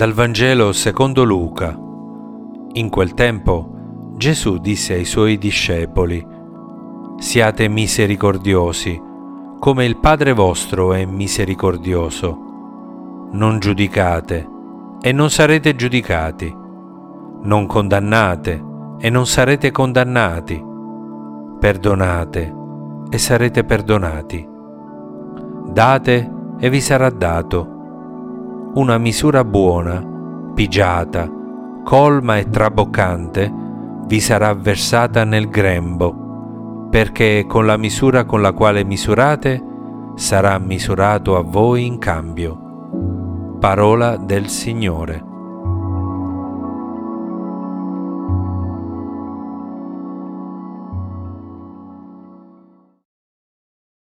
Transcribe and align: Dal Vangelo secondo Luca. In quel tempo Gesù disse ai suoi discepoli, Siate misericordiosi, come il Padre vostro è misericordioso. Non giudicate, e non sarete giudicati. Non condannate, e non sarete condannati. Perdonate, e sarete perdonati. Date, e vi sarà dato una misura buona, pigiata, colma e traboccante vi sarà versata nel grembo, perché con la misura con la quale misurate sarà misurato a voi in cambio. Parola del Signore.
Dal 0.00 0.14
Vangelo 0.14 0.72
secondo 0.72 1.24
Luca. 1.24 1.78
In 2.72 2.88
quel 2.88 3.12
tempo 3.12 4.14
Gesù 4.16 4.56
disse 4.56 4.94
ai 4.94 5.04
suoi 5.04 5.36
discepoli, 5.36 6.26
Siate 7.18 7.68
misericordiosi, 7.68 8.98
come 9.58 9.84
il 9.84 9.98
Padre 9.98 10.32
vostro 10.32 10.94
è 10.94 11.04
misericordioso. 11.04 13.28
Non 13.32 13.58
giudicate, 13.58 14.48
e 15.02 15.12
non 15.12 15.28
sarete 15.28 15.76
giudicati. 15.76 16.50
Non 17.42 17.66
condannate, 17.66 18.64
e 18.98 19.10
non 19.10 19.26
sarete 19.26 19.70
condannati. 19.70 20.64
Perdonate, 21.58 22.54
e 23.10 23.18
sarete 23.18 23.64
perdonati. 23.64 24.48
Date, 25.66 26.32
e 26.58 26.70
vi 26.70 26.80
sarà 26.80 27.10
dato 27.10 27.79
una 28.74 28.98
misura 28.98 29.44
buona, 29.44 30.00
pigiata, 30.54 31.28
colma 31.84 32.38
e 32.38 32.48
traboccante 32.48 33.52
vi 34.06 34.20
sarà 34.20 34.54
versata 34.54 35.24
nel 35.24 35.48
grembo, 35.48 36.88
perché 36.90 37.46
con 37.48 37.66
la 37.66 37.76
misura 37.76 38.24
con 38.24 38.40
la 38.42 38.52
quale 38.52 38.84
misurate 38.84 39.60
sarà 40.14 40.58
misurato 40.58 41.36
a 41.36 41.42
voi 41.42 41.86
in 41.86 41.98
cambio. 41.98 43.56
Parola 43.58 44.16
del 44.16 44.48
Signore. 44.48 45.29